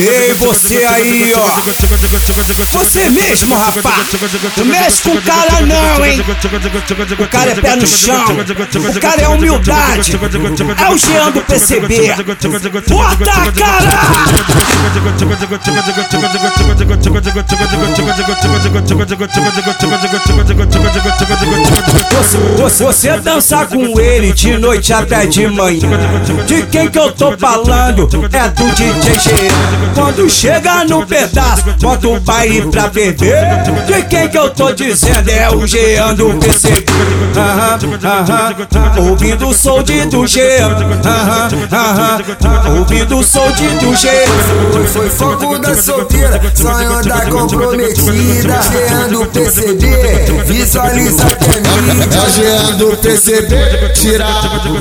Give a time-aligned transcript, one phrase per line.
[0.00, 1.44] Ei, você aí, ó.
[2.72, 4.08] Você mesmo, rapaz.
[4.56, 6.24] Não mexe com o cara, não, hein.
[7.18, 8.24] O cara é pé no chão.
[8.96, 10.12] O cara é humildade.
[10.82, 12.14] É o Jean do PCB.
[12.88, 13.90] Bota a cara!
[22.56, 26.13] Você, você dançar com ele de noite até de manhã.
[26.46, 28.08] De quem que eu tô falando?
[28.32, 29.30] É do DJ G.
[29.94, 33.44] Quando chega no pedaço, bota o baile pra beber.
[33.86, 35.30] De quem que eu tô dizendo?
[35.30, 36.84] É o Jean do PC.
[38.98, 40.76] Ouvindo o som de do Jean.
[42.76, 44.12] Ouvindo o som de do Jean.
[44.72, 48.60] Foi, foi fogo da solteira, sonho da comprometida.
[49.04, 49.86] Jean do PCB,
[50.46, 51.64] visualiza que é.
[52.14, 54.26] É Jean do PCB, tira,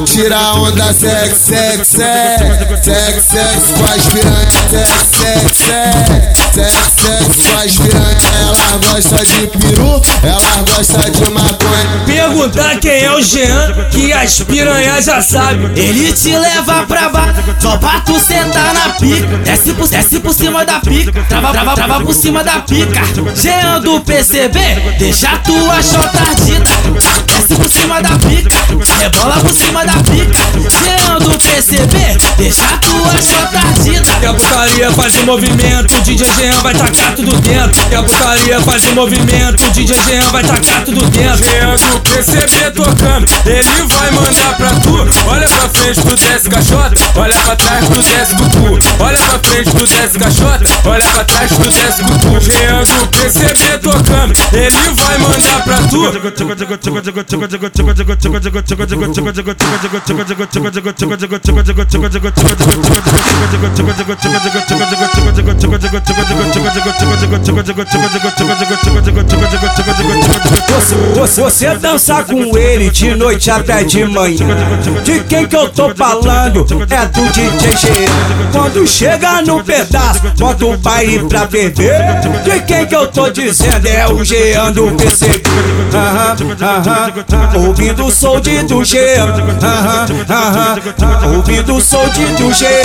[0.05, 7.47] tira a onda sex, sex, sex, sex, sex, faz piranha, sex, sex, sex, sex, sex,
[7.52, 8.17] faz piranha.
[8.43, 12.03] Ela gosta de peru, ela gosta de maconha.
[12.05, 15.69] Perguntar quem é o Jean, que as piranhas já sabem.
[15.75, 19.37] Ele te leva pra baixo, só pra tu sentar na pica.
[19.43, 23.02] Desce por, desce por cima da pica, trava, trava, trava por cima da pica.
[23.35, 24.59] Jean do PCB,
[25.00, 26.69] deixa tua chota ardida.
[27.25, 28.58] Desce por cima da pica,
[29.00, 30.39] rebola por cima da pica.
[30.70, 31.97] Jean do PCB,
[32.38, 33.62] deixa tua chota ardida.
[33.62, 33.62] Que
[34.34, 37.89] a putaria faz o movimento, DJ Jean vai tacar tudo dentro.
[37.89, 41.45] Que a putaria faz o movimento, DJ Jean vai tacar tudo dentro.
[41.45, 44.94] Jean do PCB tocando, ele vai mandar pra tu.
[45.28, 46.95] Olha pra frente, tu desce cachota.
[47.16, 49.04] Olha pra trás, tu desce com cu.
[49.04, 50.66] Olha pra frente, tu desce cachota.
[50.86, 52.39] Olha pra trás, tu desce com cu.
[52.39, 56.04] Jean do PCB tocando, ele vai mandar pra tu.
[71.15, 74.45] Você, você dançar com ele de noite até de manhã.
[75.03, 76.65] De quem que eu tô falando?
[76.89, 77.87] É do DJ G.
[78.52, 81.99] Quando chega no pedaço, bota o baile pra beber.
[82.43, 83.87] De quem que eu tô dizendo?
[83.87, 85.42] É o Jean do PC.
[85.93, 87.67] Aham, aham.
[87.67, 89.27] Ouvindo o som de do Jean.
[89.61, 91.36] Aham, aham.
[91.36, 92.83] Ouvindo o som de do Jean.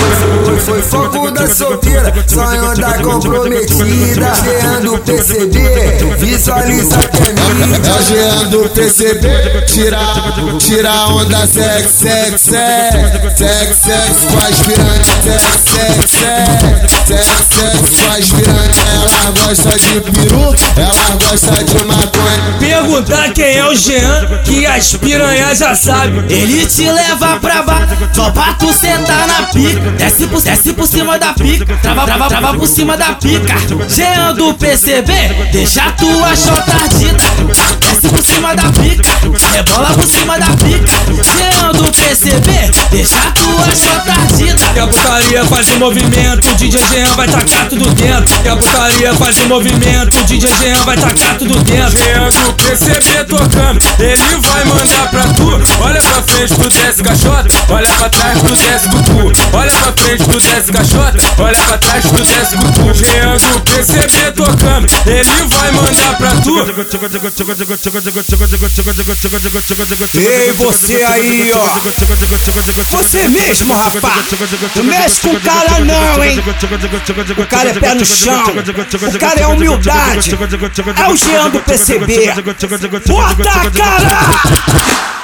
[0.65, 4.33] Foi fogo da solteira, sonho da comprometida.
[4.35, 5.59] Jean do PCB,
[6.19, 7.77] visualiza que é minha.
[7.77, 9.29] É o Jean do PCB,
[9.67, 9.99] tira,
[10.59, 12.49] tira onda sex, sex, sex,
[13.37, 16.47] sex, sex, faz piranha, sex, sex, sex,
[17.07, 18.69] sex, sex, faz piranha.
[18.95, 22.18] Ela gosta de peru, ela gosta de maconha.
[22.99, 26.25] Perguntar quem é o Jean, que as piranhas já sabem.
[26.29, 29.91] Ele te leva pra baixo, só pra tu sentar na pica.
[29.93, 33.55] Desce por, desce por cima da pica, trava, trava, trava por cima da pica.
[33.89, 35.13] Jean do PCB,
[35.53, 37.23] deixa tua chota ardida.
[37.79, 39.11] Desce por cima da pica,
[39.53, 40.93] rebola por cima da pica.
[41.23, 42.51] Jean do PCB,
[42.91, 44.18] deixa tua chota ardida.
[44.18, 44.18] Que a
[45.39, 48.43] putaria faz o movimento, DJ Jean vai tacar tudo dentro.
[48.43, 51.99] Que a putaria faz o movimento, DJ Jean vai tacar tudo dentro.
[51.99, 55.49] Jean do PCB tocando, ele vai mandar pra tu.
[55.83, 57.49] Olha pra frente, tu desce cachota.
[57.69, 59.18] Olha pra trás, tu desce com cu.
[59.18, 59.18] Olha
[59.93, 60.73] pra frente, tu desce.
[61.39, 62.95] Olha pra trás, tu desce com cu.
[62.95, 66.59] Jean do PCB tocando, ele vai mandar pra tu.
[70.19, 71.79] Ei, você aí, ó.
[72.91, 74.27] Você mesmo, rapaz.
[74.77, 76.43] Não mexe com o cara, não, hein.
[77.37, 78.45] O cara é pé no chão.
[78.45, 80.31] O cara é humildade.
[80.97, 82.33] É o Jean do PCB.
[83.07, 85.18] Bota a cara!